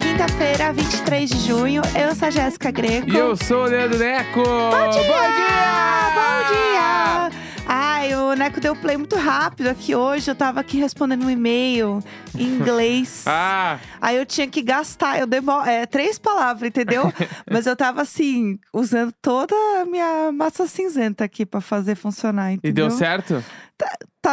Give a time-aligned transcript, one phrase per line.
[0.00, 1.82] Quinta-feira, 23 de junho.
[1.98, 3.08] Eu sou a Jéssica Greco.
[3.10, 4.42] E eu sou o Leandro Neco!
[4.42, 5.02] Bom dia!
[5.02, 6.10] Bom dia!
[6.14, 7.40] Bom dia!
[7.72, 10.30] Ai, o Neco deu play muito rápido aqui hoje.
[10.30, 12.02] Eu tava aqui respondendo um e-mail
[12.36, 13.24] em inglês.
[13.30, 17.12] Ah, Aí eu tinha que gastar, eu demoro, é, três palavras, entendeu?
[17.50, 22.86] Mas eu tava assim, usando toda a minha massa cinzenta aqui pra fazer funcionar, entendeu?
[22.86, 23.44] e deu certo?
[23.78, 23.86] Tá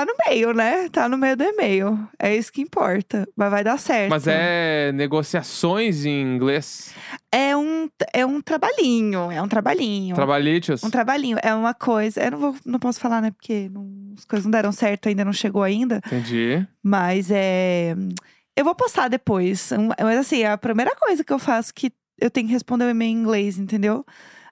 [0.06, 0.90] no meio, né?
[0.90, 1.98] Tá no meio do e-mail.
[2.20, 3.28] É isso que importa.
[3.36, 4.10] Mas vai dar certo.
[4.10, 6.94] Mas é negociações em inglês.
[7.32, 10.16] É um, é um trabalhinho, é um trabalhinho.
[10.16, 10.84] Trabalhitos.
[10.84, 12.22] Um trabalhinho, é uma coisa.
[12.22, 13.32] Eu não, vou, não posso falar, né?
[13.32, 16.02] Porque não- as coisas não deram certo, ainda não chegou ainda.
[16.08, 16.66] Entendi.
[16.84, 17.96] Mas é.
[18.56, 19.72] Eu vou postar depois.
[20.04, 22.90] Mas assim, é a primeira coisa que eu faço que eu tenho que responder o
[22.90, 24.04] e-mail em inglês, entendeu?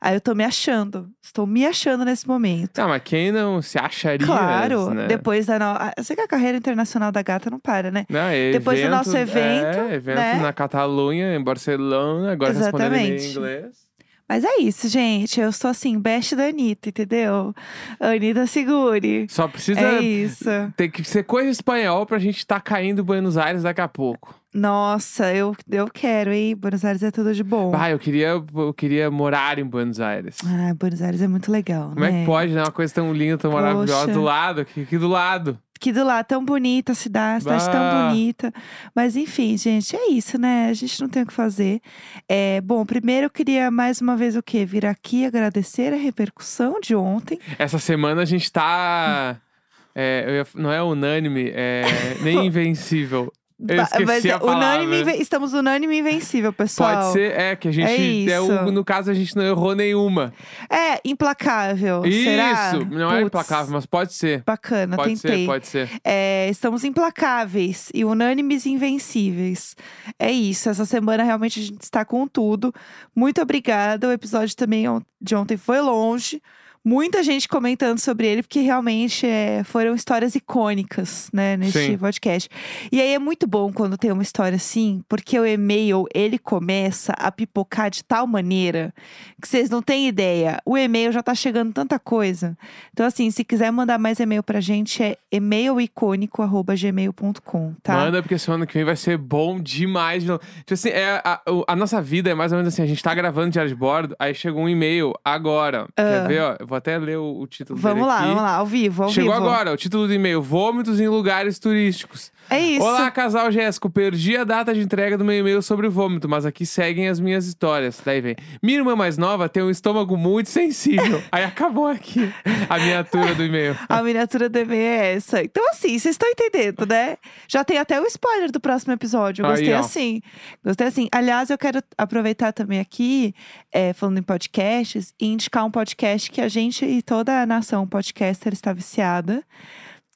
[0.06, 1.10] Aí eu tô me achando.
[1.20, 2.74] Estou me achando nesse momento.
[2.74, 4.24] Tá, mas quem não se acharia?
[4.24, 5.08] Claro, né?
[5.08, 5.58] depois da.
[5.58, 5.66] No...
[5.66, 8.06] ah, Eu sei que a carreira internacional da gata não para, né?
[8.08, 10.36] Não, é depois do nosso evento, É, evento né?
[10.36, 13.30] na Catalunha, em Barcelona, agora respondendo em Exatamente.
[13.32, 13.86] inglês.
[14.30, 15.42] Mas é isso, gente.
[15.42, 17.52] Eu estou assim, best da Anitta, entendeu?
[18.00, 19.26] Anitta segure.
[19.28, 19.80] Só precisa.
[19.80, 20.46] É isso.
[20.78, 24.36] Tem que ser coisa espanhol pra gente tá caindo em Buenos Aires daqui a pouco.
[24.56, 26.56] Nossa, eu, eu quero, hein?
[26.56, 27.74] Buenos Aires é tudo de bom.
[27.76, 30.38] Ah, eu queria, eu queria morar em Buenos Aires.
[30.46, 32.20] Ah, Buenos Aires é muito legal, Como é né?
[32.22, 32.62] que pode, né?
[32.62, 34.14] Uma coisa tão linda, tão maravilhosa Poxa.
[34.14, 35.60] do lado, aqui, aqui do lado.
[35.78, 38.54] Que do lado, tão bonita a cidade, a cidade tão bonita.
[38.96, 40.70] Mas enfim, gente, é isso, né?
[40.70, 41.82] A gente não tem o que fazer.
[42.30, 44.66] É, bom, primeiro eu queria mais uma vez o quê?
[44.66, 47.38] Vir aqui agradecer a repercussão de ontem.
[47.60, 49.36] Essa semana a gente tá.
[49.94, 51.84] é, ia- não é unânime, é
[52.24, 53.30] nem invencível.
[53.58, 54.84] Eu esqueci Mas a é palavra.
[54.84, 56.94] unânime, estamos unânime e invencível, pessoal.
[56.94, 57.88] Pode ser, é, que a gente.
[57.88, 58.72] É isso.
[58.72, 60.34] no caso, a gente não errou nenhuma.
[60.70, 62.04] É, implacável.
[62.04, 62.74] Será?
[62.74, 62.86] Isso!
[62.86, 64.44] Não é Putz, implacável, mas pode ser.
[64.46, 65.42] Bacana, Pode tentei.
[65.42, 65.90] ser, pode ser.
[66.04, 69.76] É, estamos implacáveis e unânimes e invencíveis.
[70.20, 70.70] É isso.
[70.70, 72.74] Essa semana realmente a gente está com tudo.
[73.16, 74.10] Muito obrigada.
[74.10, 74.86] O episódio também
[75.22, 76.42] de ontem foi longe.
[76.88, 81.98] Muita gente comentando sobre ele, porque realmente é, foram histórias icônicas, né, neste Sim.
[81.98, 82.48] podcast.
[82.92, 87.12] E aí é muito bom quando tem uma história assim, porque o e-mail, ele começa
[87.14, 88.94] a pipocar de tal maneira
[89.42, 90.60] que vocês não têm ideia.
[90.64, 92.56] O e-mail já tá chegando tanta coisa.
[92.94, 97.96] Então, assim, se quiser mandar mais e-mail pra gente, é e-mailicônico.gmail.com, tá?
[97.96, 100.24] Manda, porque semana que vem vai ser bom demais.
[100.24, 100.40] Tipo
[100.72, 103.50] assim, é, a, a nossa vida é mais ou menos assim: a gente tá gravando
[103.50, 105.88] diário de bordo, aí chegou um e-mail agora.
[105.96, 106.75] Quer ver, ó?
[106.76, 107.80] Vou até ler o, o título.
[107.80, 108.28] Vamos lá, aqui.
[108.28, 109.46] vamos lá, ao vivo, ao Chegou vivo.
[109.46, 112.34] agora, o título do e-mail: Vômitos em lugares turísticos.
[112.50, 112.86] É isso.
[112.86, 113.90] Olá, casal Jéssico.
[113.90, 117.48] Perdi a data de entrega do meu e-mail sobre vômito, mas aqui seguem as minhas
[117.48, 118.02] histórias.
[118.06, 118.36] Daí vem.
[118.62, 121.24] Minha irmã mais nova tem um estômago muito sensível.
[121.32, 122.32] Aí acabou aqui
[122.70, 123.76] a miniatura do e-mail.
[123.90, 125.44] A miniatura do e-mail é essa.
[125.44, 127.18] Então, assim, vocês estão entendendo, né?
[127.48, 129.44] Já tem até o spoiler do próximo episódio.
[129.44, 129.80] Eu Aí, gostei ó.
[129.80, 130.22] assim.
[130.64, 131.08] Gostei assim.
[131.12, 133.34] Aliás, eu quero aproveitar também aqui,
[133.72, 137.86] é, falando em podcasts, e indicar um podcast que a gente e toda a nação
[137.88, 139.44] podcaster está viciada.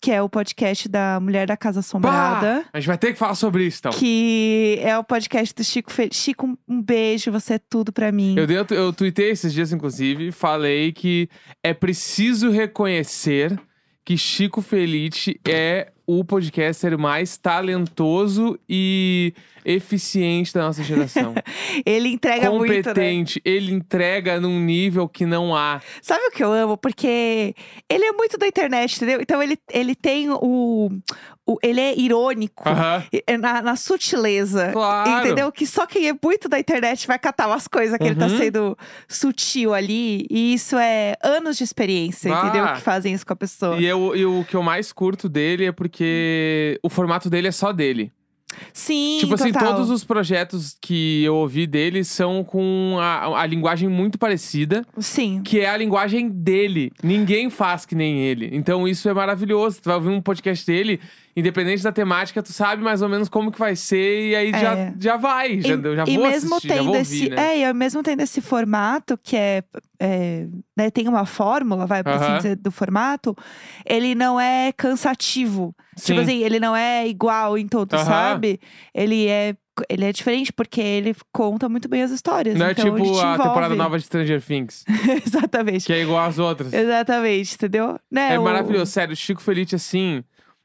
[0.02, 2.62] Que é o podcast da Mulher da Casa Assombrada.
[2.64, 2.70] Pá!
[2.72, 3.92] A gente vai ter que falar sobre isso, então.
[3.92, 6.08] Que é o podcast do Chico Fe...
[6.14, 8.34] Chico, um- beijo, você é tudo pra mim.
[8.38, 11.28] Eu, dei, eu tuitei esses dias, inclusive, falei que
[11.62, 13.60] é preciso reconhecer
[14.06, 19.32] que Chico Felice é o podcaster mais talentoso e
[19.64, 21.36] eficiente da nossa geração.
[21.86, 22.78] Ele entrega muito, né?
[22.82, 25.82] Competente, ele entrega num nível que não há.
[26.02, 26.78] Sabe o que eu amo?
[26.78, 27.54] Porque
[27.88, 29.20] ele é muito da internet, entendeu?
[29.22, 30.90] Então ele, ele tem o,
[31.46, 32.64] o- Ele é irônico.
[33.14, 34.72] E- é Na, na sutileza.
[34.72, 35.10] Claro.
[35.28, 35.52] Entendeu?
[35.52, 38.38] Que só quem é muito da internet vai catar umas coisas que ele tá Uhum.
[38.38, 38.78] sendo
[39.08, 40.26] sutil ali.
[40.30, 42.48] E isso é anos de experiência, Ah.
[42.48, 42.74] entendeu?
[42.74, 43.78] Que fazem isso com a pessoa.
[43.78, 45.99] E, eu, e o que eu mais curto dele é porque
[46.84, 48.12] o formato dele é só dele.
[48.74, 49.76] Sim, tipo assim, total.
[49.76, 54.86] todos os projetos que eu ouvi dele são com a, a linguagem muito parecida.
[54.98, 55.42] Sim.
[55.44, 56.92] que é a linguagem dele.
[57.04, 58.50] Ninguém faz que nem ele.
[58.52, 59.82] Então isso é maravilhoso.
[59.82, 61.00] Tu vai ouvir um podcast dele,
[61.40, 64.76] independente da temática, tu sabe mais ou menos como que vai ser e aí já,
[64.78, 64.94] É.
[65.00, 65.62] já vai.
[65.62, 67.54] Já, eu já e vou mesmo assistir, já tendo vou esse, né?
[67.62, 69.64] é, e mesmo tendo esse formato que é,
[70.00, 70.46] é,
[70.78, 72.38] né, tem uma fórmula, vai por assim Aham.
[72.38, 73.36] dizer, do formato,
[73.86, 75.76] ele não é cansativo.
[75.96, 76.14] Sim.
[76.14, 78.06] Tipo assim, ele não é igual em todos, Aham.
[78.06, 78.60] sabe?
[78.94, 79.56] Ele é
[79.90, 82.60] ele é diferente porque ele conta muito bem as histórias.
[82.60, 83.44] Não é então ele tipo te a envolve.
[83.44, 84.84] temporada nova de Stranger Things,
[85.26, 85.86] Exatamente.
[85.86, 86.74] que é igual às outras.
[86.74, 87.98] Exatamente, entendeu?
[88.12, 89.16] Né, É o- maravilhoso, sério.
[89.16, 90.22] Chico Felice, assim,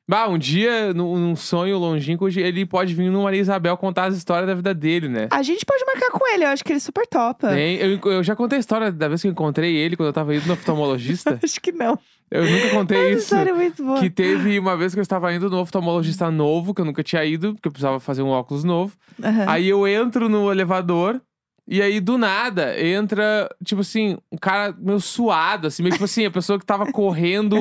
[0.07, 4.17] Bah, um dia, num, num sonho longínquo, ele pode vir no Maria Isabel contar as
[4.17, 5.29] histórias da vida dele, né?
[5.31, 7.49] A gente pode marcar com ele, eu acho que ele super topa.
[7.49, 10.13] Tem- eu, eu já contei a história da vez que eu encontrei ele quando eu
[10.13, 11.39] tava indo no oftalmologista.
[11.43, 11.99] acho que não.
[12.31, 13.19] Eu nunca contei Essa isso.
[13.21, 13.99] história é muito boa.
[14.01, 17.25] Que teve uma vez que eu estava indo no oftalmologista novo, que eu nunca tinha
[17.25, 18.95] ido, porque eu precisava fazer um óculos novo.
[19.23, 19.45] Aham.
[19.49, 21.19] Aí eu entro no elevador.
[21.67, 26.27] E aí, do nada, entra, tipo assim, um cara meio suado, assim, meio tipo assim,
[26.27, 27.59] a pessoa que tava correndo,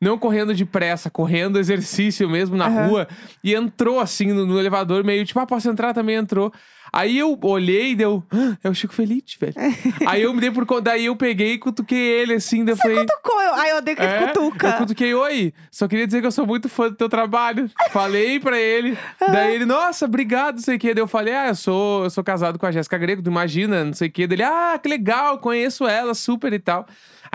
[0.00, 2.86] não correndo depressa, correndo exercício mesmo na Aham.
[2.88, 3.08] rua,
[3.42, 5.94] e entrou assim no, no elevador, meio tipo, ah, posso entrar?
[5.94, 6.52] Também entrou.
[6.92, 9.54] Aí eu olhei e deu, "Ah, é o Chico Felite, velho.
[10.06, 12.76] aí eu me dei por conta, daí eu peguei e cutuquei ele assim, daí eu
[12.76, 12.96] falei.
[12.98, 14.68] Cutucou, eu- Ai, eu odeio que ele É, cutuca.
[14.68, 15.52] Eu cutuquei, oi.
[15.70, 17.68] Só queria dizer que eu sou muito fã do teu trabalho.
[17.90, 18.96] Falei pra ele.
[19.20, 20.94] Daí ele, nossa, obrigado, não sei o quê.
[20.94, 23.84] Daí eu falei, ah, eu sou, eu sou casado com a Jéssica Greco, tu imagina,
[23.84, 24.26] não sei o quê.
[24.26, 26.86] Dele, ah, que legal, conheço ela, super e tal.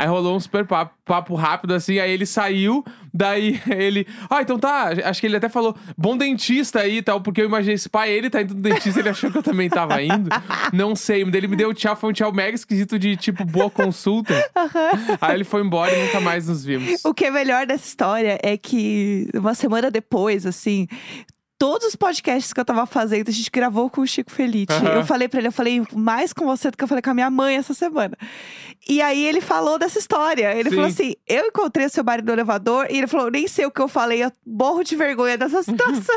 [0.01, 2.83] Aí rolou um super papo, papo rápido assim, aí ele saiu,
[3.13, 7.21] daí ele, ah, então tá, acho que ele até falou, bom dentista aí e tal,
[7.21, 9.69] porque eu imaginei esse pai, ele tá indo no dentista, ele achou que eu também
[9.69, 10.27] tava indo.
[10.73, 13.69] Não sei, daí ele me deu tchau, foi um tchau mega esquisito de tipo, boa
[13.69, 14.33] consulta.
[15.21, 17.05] Aí ele foi embora e nunca mais nos vimos.
[17.05, 20.87] O que é melhor dessa história é que uma semana depois, assim,
[21.61, 24.73] todos os podcasts que eu tava fazendo, a gente gravou com o Chico Felite.
[24.73, 24.95] Aham.
[24.95, 27.13] Eu falei pra ele, eu falei mais com você do que eu falei com a
[27.13, 28.17] minha mãe essa semana.
[28.89, 30.55] E aí ele falou dessa história.
[30.55, 30.75] Ele Sim.
[30.75, 33.71] falou assim: eu encontrei o seu marido no elevador e ele falou: nem sei o
[33.71, 36.15] que eu falei, eu morro de vergonha dessa situação.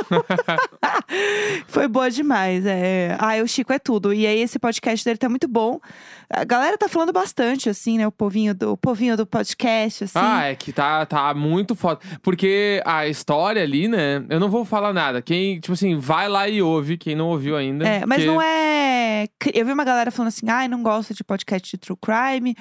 [1.68, 2.64] Foi boa demais.
[2.64, 3.14] É.
[3.20, 4.14] Ah, o Chico é tudo.
[4.14, 5.78] E aí, esse podcast dele tá muito bom.
[6.30, 8.06] A galera tá falando bastante, assim, né?
[8.06, 10.18] O povinho do, o povinho do podcast, assim.
[10.18, 12.00] Ah, é que tá, tá muito foda.
[12.22, 14.24] Porque a história ali, né?
[14.30, 15.20] Eu não vou falar nada.
[15.20, 17.86] Quem, tipo assim, vai lá e ouve, quem não ouviu ainda.
[17.86, 19.28] É, mas porque- não é.
[19.52, 22.54] Eu vi uma galera falando assim, ai, não gosto de podcast de true crime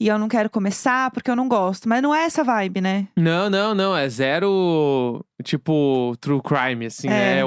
[0.00, 1.88] e eu não quero começar porque eu não gosto.
[1.88, 3.08] Mas não é essa vibe, né?
[3.16, 3.96] Não, não, não.
[3.96, 7.40] É zero, tipo, true crime, assim, É.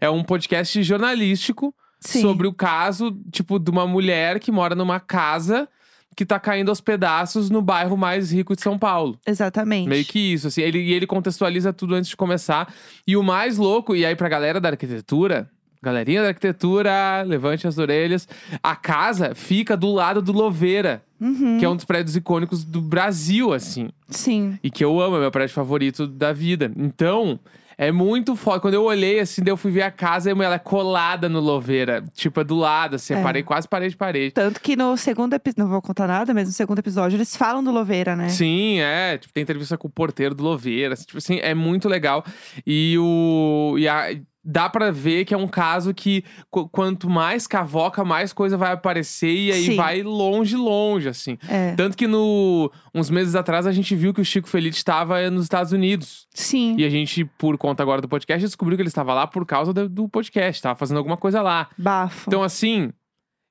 [0.00, 2.20] É, é um podcast jornalístico Sim.
[2.20, 5.68] sobre o caso, tipo, de uma mulher que mora numa casa
[6.16, 9.18] que tá caindo aos pedaços no bairro mais rico de São Paulo.
[9.26, 9.86] Exatamente.
[9.86, 10.62] Meio que isso, assim.
[10.62, 12.72] Ele, e ele contextualiza tudo antes de começar.
[13.06, 15.48] E o mais louco, e aí pra galera da arquitetura,
[15.82, 18.26] galerinha da arquitetura, levante as orelhas.
[18.62, 22.80] A casa fica do lado do Louveira, Uhum, que é um dos prédios icônicos do
[22.80, 23.88] Brasil, assim.
[24.08, 24.58] Sim.
[24.62, 26.70] E que eu amo, é meu prédio favorito da vida.
[26.76, 27.38] Então,
[27.78, 28.60] é muito foda.
[28.60, 31.40] Quando eu olhei, assim, daí eu fui ver a casa e ela é colada no
[31.40, 32.02] Louveira.
[32.14, 33.22] Tipo, é do lado, assim, É.
[33.22, 34.30] parei quase parede de parede.
[34.32, 37.62] Tanto que no segundo episódio, não vou contar nada, mas no segundo episódio eles falam
[37.62, 38.28] do Louveira, né?
[38.28, 39.18] Sim, é.
[39.18, 40.94] Tipo, tem entrevista com o porteiro do Louveira.
[40.94, 42.24] assim, Tipo assim, é muito legal.
[42.66, 43.76] E o.
[43.78, 44.06] E a,
[44.48, 48.72] dá pra ver que é um caso que qu- quanto mais cavoca, mais coisa vai
[48.72, 49.76] aparecer e aí Sim.
[49.76, 51.36] vai longe, longe, assim.
[51.48, 51.74] É.
[51.74, 55.42] Tanto que no, uns meses atrás a gente viu que o Chico Feliz estava nos
[55.42, 56.28] Estados Unidos.
[56.32, 56.76] Sim.
[56.78, 59.72] E a gente, por conta agora do podcast, descobriu que ele estava lá por causa
[59.72, 61.68] do, do podcast, estava fazendo alguma coisa lá.
[61.76, 62.24] Bafo.
[62.28, 62.92] Então, assim,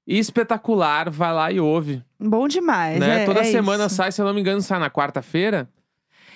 [0.07, 2.01] espetacular, vai lá e ouve.
[2.19, 2.99] Bom demais.
[2.99, 3.23] né?
[3.23, 3.95] é- Toda é semana isso.
[3.95, 5.67] sai, se eu não me engano, sai na quarta-feira.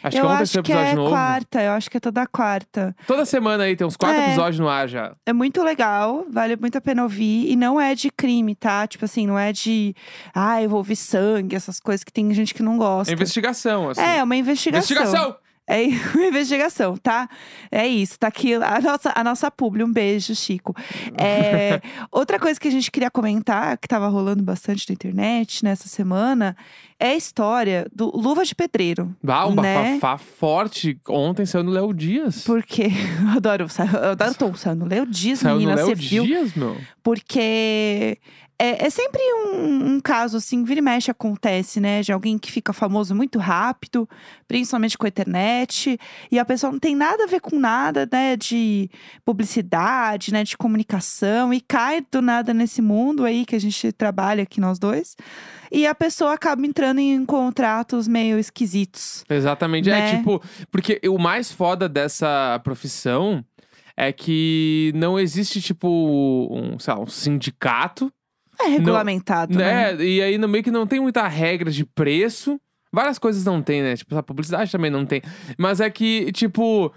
[0.04, 1.10] Acho eu que ontem acho que episódio é novo.
[1.10, 2.96] quarta, eu acho que é toda quarta.
[3.06, 4.28] Toda semana aí tem uns quatro É.
[4.28, 5.14] episódios no ar já.
[5.26, 7.52] É muito legal, vale muito a pena ouvir.
[7.52, 8.88] E não é de crime, tá?
[8.88, 9.94] Tipo assim, não é de.
[10.34, 13.12] Ah, eu vou ouvir sangue, essas coisas que tem gente que não gosta.
[13.12, 14.02] É investigação, assim.
[14.02, 14.96] É, uma investigação.
[14.96, 15.36] investigação!
[15.70, 15.86] É
[16.16, 17.30] uma investigação, tá?
[17.72, 19.84] É isso, tá aqui a nossa, a nossa publi.
[19.84, 20.76] Um beijo, Chico.
[21.16, 21.80] É,
[22.12, 26.58] outra coisa que a gente queria comentar, que tava rolando bastante na internet nessa semana,
[27.00, 29.16] é a história do Luva de Pedreiro.
[29.22, 29.94] Bah, um né?
[29.94, 31.00] bafafá forte.
[31.08, 32.44] Ontem saiu no Léo Dias.
[32.44, 32.88] Porque
[33.22, 33.68] eu adoro,
[34.04, 34.86] eu adoro Tom saindo.
[34.86, 36.24] Léo Dias, Saiu menina, no você Léo viu?
[36.26, 36.76] Dias, meu.
[37.04, 38.18] Porque
[38.62, 42.02] é, é sempre um, um caso, assim, vira e mexe acontece, né?
[42.02, 44.08] De alguém que fica famoso muito rápido,
[44.50, 45.98] principalmente com a internet,
[46.30, 48.36] e a pessoa não tem nada a ver com nada, né?
[48.36, 48.90] De
[49.24, 50.44] publicidade, né?
[50.44, 54.78] De comunicação, e cai do nada nesse mundo aí que a gente trabalha aqui, nós
[54.78, 55.16] dois.
[55.72, 59.24] E a pessoa acaba entrando em contratos meio esquisitos.
[59.30, 59.90] Exatamente.
[59.90, 60.16] Né?
[60.16, 63.44] É tipo, porque o mais foda dessa profissão
[63.96, 65.88] é que não existe, tipo,
[66.52, 68.12] um, sei lá, um sindicato,
[68.62, 69.94] É regulamentado, né?
[69.94, 70.04] né?
[70.04, 72.60] E aí no meio que não tem muita regra de preço.
[72.92, 73.96] Várias coisas não tem, né?
[73.96, 75.22] Tipo, a publicidade também não tem.
[75.58, 76.92] Mas é que, tipo,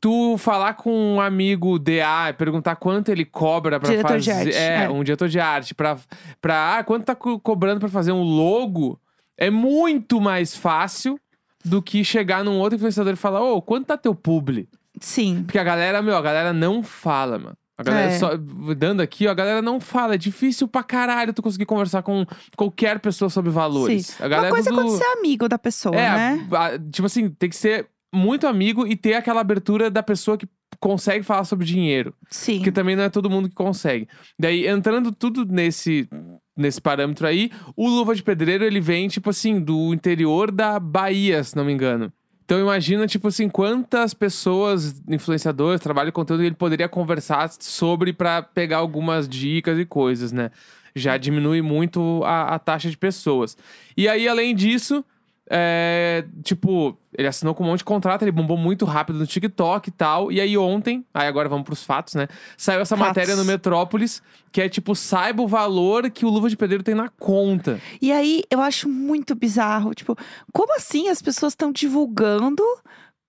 [0.00, 4.20] tu falar com um amigo DA e perguntar quanto ele cobra pra Diretor fazer.
[4.20, 4.88] de arte, é, é.
[4.90, 5.74] um diretor de arte.
[5.74, 5.96] Pra,
[6.40, 9.00] pra ah, quanto tá co- cobrando pra fazer um logo,
[9.36, 11.18] é muito mais fácil
[11.64, 14.68] do que chegar num outro influenciador e falar, ô, quanto tá teu publi?
[15.00, 15.42] Sim.
[15.44, 17.56] Porque a galera, meu, a galera não fala, mano.
[17.76, 18.18] A galera É.
[18.18, 18.30] só.
[18.76, 20.14] Dando aqui, ó, a galera não fala.
[20.14, 22.24] É difícil pra caralho tu conseguir conversar com
[22.56, 24.06] qualquer pessoa sobre valores.
[24.06, 24.22] Sim.
[24.24, 26.48] A galera Uma coisa é quando você é amigo da pessoa, É, né?
[26.52, 30.38] a- a- tipo assim, tem que ser muito amigo e ter aquela abertura da pessoa
[30.38, 30.46] que
[30.80, 32.14] consegue falar sobre dinheiro.
[32.30, 32.60] Sim.
[32.62, 34.06] Que também não é todo mundo que consegue.
[34.38, 36.08] Daí, entrando tudo nesse,
[36.56, 41.42] nesse parâmetro aí, o Luva de Pedreiro, ele vem, tipo assim, do interior da Bahia,
[41.42, 42.12] se não me engano.
[42.44, 48.42] Então imagina, tipo assim, quantas pessoas, influenciadores, trabalham com conteúdo, ele poderia conversar sobre pra
[48.42, 50.50] pegar algumas dicas e coisas, né?
[50.94, 53.56] Já diminui muito a, a taxa de pessoas.
[53.96, 55.04] E aí, além disso,
[55.50, 59.88] é, tipo, ele assinou com um monte de contrato, ele bombou muito rápido no TikTok
[59.88, 60.32] e tal.
[60.32, 62.28] E aí ontem, aí agora vamos pros fatos, né?
[62.56, 63.08] Saiu essa Fatos.
[63.08, 66.94] matéria no Metrópolis, que é tipo, saiba o valor que o Luva de Pedreiro tem
[66.94, 67.80] na conta.
[68.00, 69.94] E aí, eu acho muito bizarro.
[69.94, 70.16] Tipo,
[70.52, 72.62] como assim as pessoas estão divulgando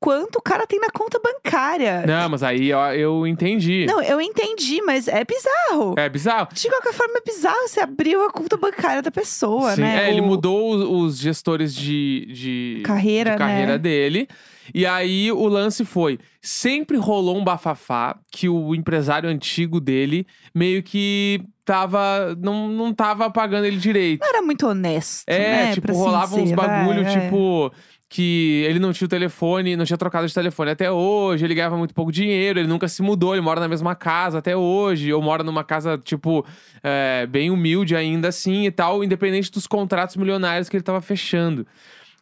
[0.06, 2.04] quanto o cara tem na conta bancária?
[2.06, 3.86] Não, mas aí ó, eu entendi.
[3.88, 5.96] Não, eu entendi, mas é bizarro.
[5.98, 6.48] É bizarro.
[6.54, 10.06] De qualquer forma, é bizarro você abriu a conta bancária da pessoa, Sim, né?
[10.06, 13.78] é, ele O- mudou os, os gestores de, de Carreira, de carreira né?
[13.80, 14.28] dele.
[14.74, 20.82] E aí o lance foi: sempre rolou um bafafá que o empresário antigo dele meio
[20.84, 22.36] que tava.
[22.40, 24.22] não, não tava pagando ele direito.
[24.22, 25.74] Não era muito honesto, É, né?
[25.74, 27.10] tipo, pra rolava uns bagulho, é.
[27.20, 27.72] tipo.
[28.16, 31.76] Que ele não tinha o telefone, não tinha trocado de telefone até hoje, ele ganhava
[31.76, 35.22] muito pouco dinheiro, ele nunca se mudou, ele mora na mesma casa até hoje, ou
[35.22, 36.46] mora numa casa, tipo,
[36.82, 41.68] é, bem humilde ainda assim e tal, independente dos contratos milionários que ele tava fechando.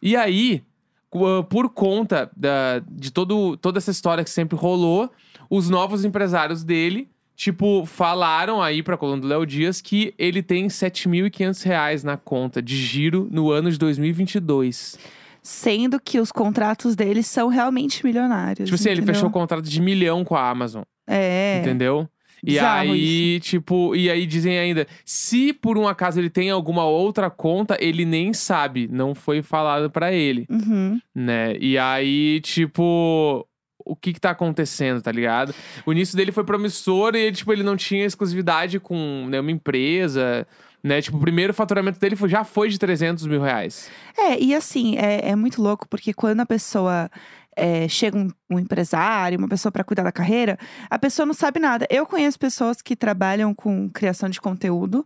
[0.02, 0.64] E aí,
[1.08, 5.08] cu- por conta da- de todo, toda essa história que sempre rolou,
[5.48, 10.66] os novos empresários dele, tipo, falaram aí pra coluna do Léo Dias que ele tem
[10.68, 14.98] 7.500 reais na conta de giro no ano de 2022.
[15.46, 18.66] Sendo que os contratos deles são realmente milionários.
[18.66, 19.14] Tipo assim, ele entendeu?
[19.14, 21.58] fechou contrato de milhão com a Amazon, É.
[21.60, 22.08] entendeu?
[22.42, 26.84] E Bizarro aí, tipo, e aí dizem ainda, se por um acaso ele tem alguma
[26.84, 30.98] outra conta, ele nem sabe, não foi falado pra ele, Uhum.
[31.14, 31.54] né?
[31.58, 33.46] E aí, tipo,
[33.84, 35.54] o que que tá acontecendo, tá ligado?
[35.86, 40.46] O início dele foi promissor e ele, tipo, ele não tinha exclusividade com nenhuma empresa,
[40.84, 41.00] né?
[41.00, 43.90] Tipo, o primeiro faturamento dele já foi de 300 mil reais.
[44.18, 47.10] É, e assim, é, é muito louco, porque quando a pessoa
[47.56, 50.58] é, chega um, um empresário, uma pessoa para cuidar da carreira,
[50.90, 51.86] a pessoa não sabe nada.
[51.88, 55.04] Eu conheço pessoas que trabalham com criação de conteúdo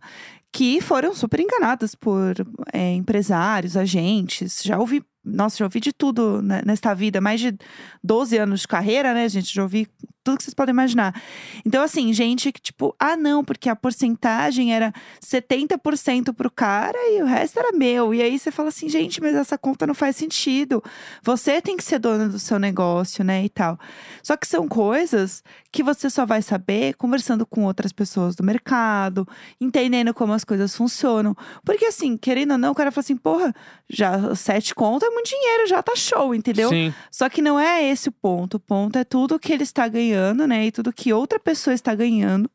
[0.51, 2.35] que foram super enganadas por
[2.73, 4.61] é, empresários, agentes.
[4.63, 7.21] Já ouvi, nossa, já ouvi de tudo né, nesta vida.
[7.21, 7.57] Mais de
[8.03, 9.53] 12 anos de carreira, né, gente?
[9.53, 9.87] Já ouvi
[10.23, 11.19] tudo que vocês podem imaginar.
[11.65, 17.21] Então, assim, gente que, tipo, ah, não, porque a porcentagem era 70% pro cara e
[17.21, 18.13] o resto era meu.
[18.13, 20.83] E aí você fala assim, gente, mas essa conta não faz sentido.
[21.23, 23.43] Você tem que ser dona do seu negócio, né?
[23.43, 23.79] E tal.
[24.23, 29.27] Só que são coisas que você só vai saber conversando com outras pessoas do mercado,
[29.59, 31.35] entendendo como as coisas funcionam.
[31.63, 33.53] Porque, assim, querendo ou não, o cara fala assim, porra,
[33.89, 36.69] já sete contas é muito dinheiro, já tá show, entendeu?
[36.69, 36.93] Sim.
[37.11, 38.55] Só que não é esse o ponto.
[38.55, 40.08] O ponto é tudo que ele está ganhando,
[40.47, 40.67] né?
[40.67, 42.49] E tudo que outra pessoa está ganhando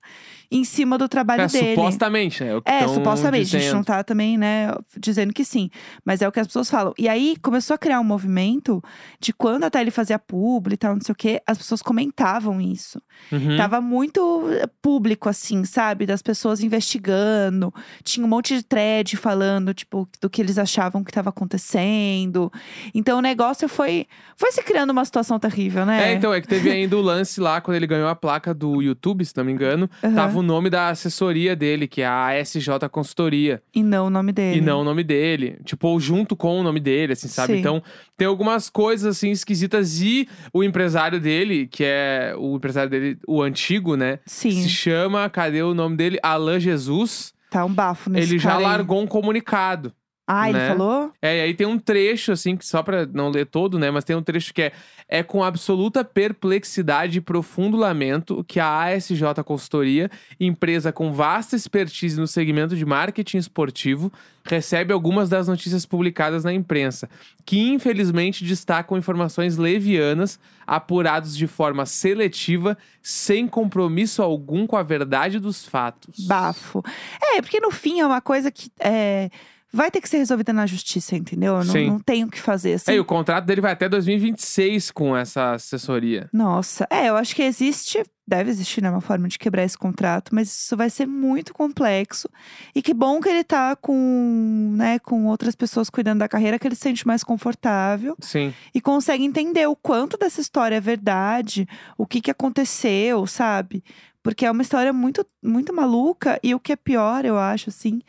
[0.50, 1.74] em cima do trabalho É, dele.
[1.74, 2.50] supostamente, né?
[2.50, 3.42] É, o que É, supostamente.
[3.42, 3.74] A gente dizendo.
[3.76, 5.70] não tá também, né, dizendo que sim.
[6.04, 6.92] Mas é o que as pessoas falam.
[6.98, 8.82] E aí começou a criar um movimento
[9.20, 12.60] de quando até ele fazia publi e tal, não sei o quê, as pessoas comentavam
[12.60, 13.00] isso.
[13.32, 13.56] Uhum.
[13.56, 16.06] Tava muito eh, público, assim, sabe?
[16.06, 17.72] Das pessoas investigando.
[18.02, 22.52] Tinha um monte de thread falando, tipo, do que eles achavam que estava acontecendo.
[22.94, 26.10] Então o negócio foi, foi se criando uma situação terrível, né?
[26.10, 28.82] É, então, é que teve ainda o lance lá, quando ele ganhou a placa do
[28.82, 30.14] YouTube, se não me engano, Aham.
[30.14, 33.62] tava o nome da assessoria dele, que é a ASJ Consultoria.
[33.74, 34.58] E não o nome dele.
[34.58, 35.58] E não o nome dele.
[35.64, 37.54] Tipo, ou junto com o nome dele, assim, sabe?
[37.54, 37.58] Sim.
[37.60, 37.82] Então,
[38.16, 40.00] tem algumas coisas, assim, esquisitas.
[40.00, 44.18] E o empresário dele, que é o empresário dele, o antigo, né?
[44.26, 46.18] Sim, Se chama, cadê o nome dele?
[46.22, 47.32] Alain Jesus.
[47.50, 48.62] tá um bafo nesse ele já aí.
[48.62, 49.92] largou um comunicado.
[50.26, 50.68] Ah, ele né?
[50.68, 51.12] falou?
[51.20, 53.90] É, e aí tem um trecho, assim, que só pra não ler todo, né?
[53.90, 54.72] Mas tem um trecho que é:
[55.06, 62.18] é com absoluta perplexidade e profundo lamento que a ASJ Consultoria, empresa com vasta expertise
[62.18, 64.10] no segmento de marketing esportivo,
[64.44, 67.08] recebe algumas das notícias publicadas na imprensa,
[67.44, 75.38] que infelizmente destacam informações levianas, apurados de forma seletiva, sem compromisso algum com a verdade
[75.38, 76.26] dos fatos.
[76.26, 76.82] Bafo.
[77.22, 79.30] É, porque no fim é uma coisa que é,
[79.74, 81.54] vai ter que ser resolvida na justiça, entendeu?
[81.54, 81.86] Eu Não, Sim.
[81.88, 82.74] não tem o que fazer.
[82.74, 82.92] Assim.
[82.92, 86.28] É, e o contrato dele vai até 2026 com essa assessoria.
[86.32, 90.32] Nossa, é, eu acho que existe, deve existir, né, uma forma de quebrar esse contrato,
[90.32, 92.28] mas isso vai ser muito complexo.
[92.72, 96.68] E que bom que ele tá com, né, com outras pessoas cuidando da carreira, que
[96.68, 98.54] ele se sente mais confortável Sim.
[98.72, 101.66] e consegue entender o quanto dessa história é verdade,
[101.98, 103.82] o que que aconteceu, sabe?
[104.22, 108.00] Porque é uma história muito, muito maluca e o que é pior, eu acho, assim,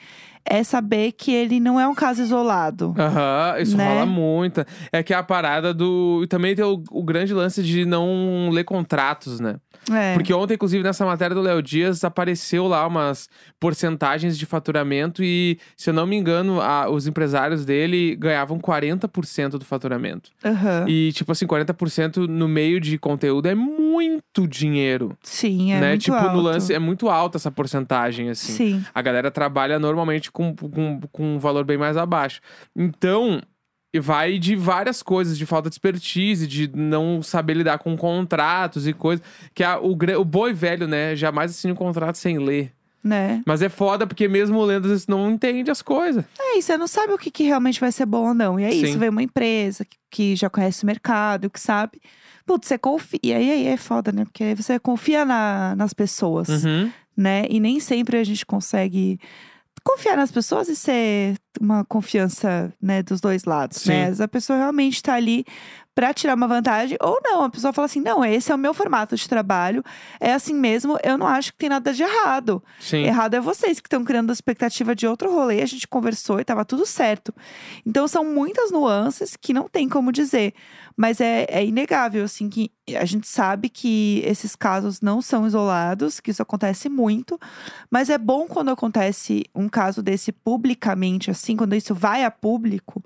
[0.48, 2.94] é saber que ele não é um caso isolado.
[2.98, 3.88] Aham, isso Né?
[3.88, 4.64] rola muito.
[4.92, 6.22] É que é a parada do.
[6.24, 9.56] E também tem o, o grande lance de não ler contratos, né?
[9.92, 10.14] É.
[10.16, 15.60] Porque ontem, inclusive, nessa matéria do Léo Dias, apareceu lá umas porcentagens de faturamento e,
[15.78, 20.32] se eu não me engano, a- os empresários dele ganhavam 40% do faturamento.
[20.44, 20.86] Aham.
[20.88, 25.16] E, tipo assim, 40% no meio de conteúdo é muito dinheiro.
[25.24, 25.90] Sim, é né?
[25.90, 26.34] muito tipo, alto.
[26.36, 28.54] no lance é muito alta essa porcentagem, assim.
[28.54, 28.86] Sim.
[28.94, 32.42] A galera trabalha normalmente com, com, com um valor bem mais abaixo.
[32.76, 33.42] Então,
[33.98, 38.94] vai de várias coisas, de falta de expertise, de não saber lidar com contratos e
[38.94, 39.26] coisas.
[39.54, 42.72] Que a- o, o boi velho, né, jamais assina um contrato sem ler.
[43.04, 43.44] Né?
[43.46, 46.26] Mas é foda porque mesmo lendo, vezes não entende as coisas.
[46.40, 48.60] É isso, você não sabe o que, que realmente vai ser bom ou não.
[48.60, 48.98] E é isso, Sim.
[49.00, 52.02] vem uma empresa que, que já conhece o mercado, que sabe.
[52.48, 53.20] Putz, você confia.
[53.24, 54.26] E aí, aí é foda, né?
[54.26, 56.92] Porque aí você confia na- nas pessoas, Uhum.
[57.16, 57.46] né?
[57.48, 59.20] E nem sempre a gente consegue
[59.86, 63.90] confiar nas pessoas e ser uma confiança, né, dos dois lados, Sim.
[63.90, 64.02] né?
[64.02, 65.46] Às vezes a pessoa realmente tá ali
[65.96, 67.46] pra tirar uma vantagem ou não.
[67.46, 69.84] A pessoa fala assim: "Não, esse é o meu formato de trabalho,
[70.20, 72.62] é assim mesmo, eu não acho que tem nada de errado".
[72.80, 73.04] Sim.
[73.06, 76.46] Errado é vocês que estão criando a expectativa de outro rolê, a gente conversou e
[76.46, 77.34] tava tudo certo.
[77.86, 80.54] Então são muitas nuances que não tem como dizer.
[80.98, 86.22] Mas é, é inegável, assim, que a gente sabe que esses casos não são isolados,
[86.22, 87.38] que isso acontece muito.
[87.92, 93.04] Mas é bom quando acontece um caso desse publicamente, assim, quando isso vai a público,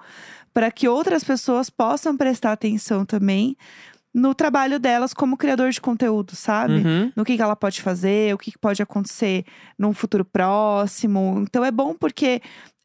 [0.53, 3.56] para que outras pessoas possam prestar atenção também
[4.13, 6.75] no trabalho delas como criador de conteúdo, sabe?
[6.75, 7.12] Uhum.
[7.15, 9.46] no que, que ela pode fazer, o que, que pode acontecer
[9.77, 11.44] num futuro próximo.
[11.48, 12.41] Então é bom porque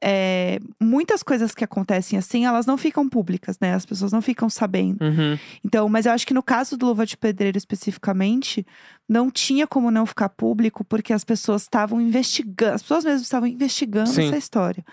[0.07, 3.73] é, muitas coisas que acontecem assim, elas não ficam públicas, né?
[3.73, 5.03] As pessoas não ficam sabendo.
[5.03, 5.39] Uhum.
[5.65, 8.67] Então, mas eu acho que no caso do Luva de Pedreiro especificamente,
[9.09, 13.49] não tinha como não ficar público, porque as pessoas estavam investigando, as pessoas mesmo estavam
[13.49, 14.27] investigando Sim.
[14.27, 14.85] essa história.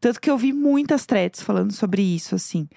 [0.00, 2.68] Tanto que eu vi muitas threads falando sobre isso, assim.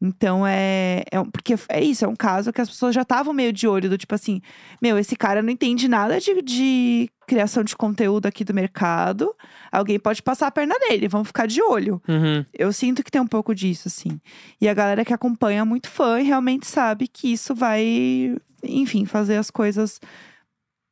[0.00, 3.50] Então é, é porque é isso, é um caso que as pessoas já estavam meio
[3.52, 4.42] de olho do tipo assim,
[4.80, 9.34] meu, esse cara não entende nada de, de criação de conteúdo aqui do mercado.
[9.72, 12.00] Alguém pode passar a perna nele, vamos ficar de olho.
[12.06, 12.44] Uhum.
[12.52, 14.20] Eu sinto que tem um pouco disso, assim.
[14.60, 19.36] E a galera que acompanha muito fã e realmente sabe que isso vai, enfim, fazer
[19.36, 19.98] as coisas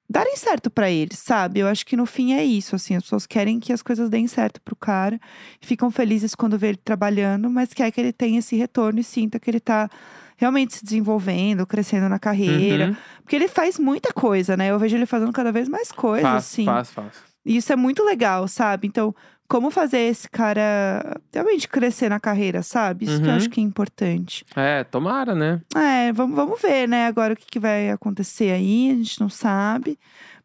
[0.08, 1.60] darem certo pra eles, sabe?
[1.60, 2.94] Eu acho que no fim é isso, assim.
[2.96, 5.18] As pessoas querem que as coisas deem certo pro cara.
[5.60, 9.38] Ficam felizes quando vê ele trabalhando, mas quer que ele tenha esse retorno e sinta
[9.40, 9.88] que ele tá
[10.36, 12.88] realmente se desenvolvendo, crescendo na carreira.
[12.88, 12.96] Uhum.
[13.22, 14.68] Porque ele faz muita coisa, né?
[14.70, 16.64] Eu vejo ele fazendo cada vez mais coisas, Faz, assim.
[16.64, 17.12] faz, faz.
[17.46, 18.86] E isso é muito legal, sabe?
[18.88, 19.14] Então,
[19.54, 23.04] como fazer esse cara realmente crescer na carreira, sabe?
[23.04, 23.36] Isso que eu Uhum.
[23.36, 24.44] acho que é importante.
[24.56, 25.60] É, tomara, né?
[25.76, 27.06] É, vamos, vamos ver, né?
[27.06, 29.96] Agora o que, que vai acontecer aí, a gente não sabe.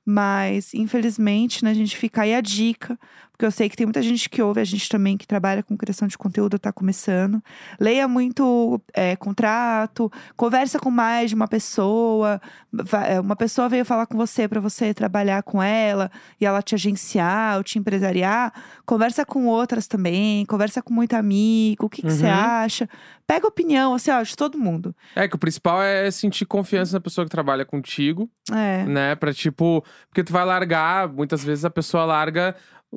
[0.06, 3.00] Mas, infelizmente, né, a gente fica aí a dica.
[3.40, 5.78] Porque eu sei que tem muita gente que ouve a gente também, que trabalha com
[5.78, 7.42] criação de conteúdo, tá começando.
[7.80, 12.42] Leia muito é, contrato, conversa com mais de uma pessoa.
[13.08, 16.76] É, Uma pessoa veio falar com você para você trabalhar com ela e ela te
[16.76, 18.52] agenciar ou te empresariar.
[18.86, 21.86] Conversa com outras também, conversa com muito amigo.
[21.86, 22.34] O que, que você Uhum.
[22.34, 22.90] acha?
[23.26, 24.94] Pega opinião, assim, ó, de todo mundo.
[25.16, 28.84] É que o principal é sentir confiança na pessoa que trabalha contigo, É.
[28.84, 29.16] né?
[29.16, 29.82] Pra tipo.
[30.10, 32.54] Porque tu vai largar, muitas vezes a pessoa larga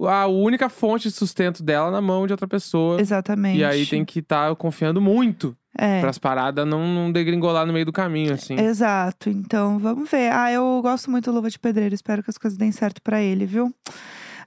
[0.06, 3.00] a única fonte de sustento dela na mão de outra pessoa.
[3.00, 3.58] Exatamente.
[3.58, 6.00] E aí tem que estar confiando muito É.
[6.00, 8.58] pras paradas não, não degringolar no meio do caminho, assim.
[8.58, 9.28] Exato.
[9.28, 10.32] Então, vamos ver.
[10.32, 11.94] Ah, eu gosto muito do Luva de Pedreiro.
[11.94, 13.72] Espero que as coisas deem certo pra ele, viu?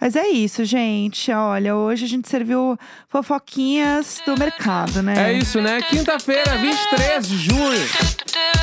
[0.02, 1.32] Mas é isso, gente.
[1.32, 2.78] Olha, hoje a gente serviu
[3.08, 5.32] fofoquinhas do mercado, né?
[5.32, 5.82] É isso, né?
[5.84, 7.88] Quinta-feira, 23 de junho.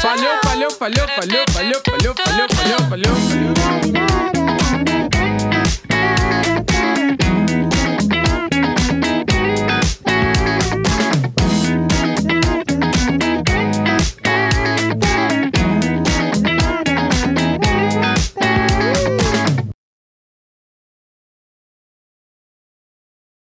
[0.03, 3.15] Valeu, valeu, valeu, valeu, valeu, valeu, valeu, valeu, valeu.
[3.15, 4.12] valeu.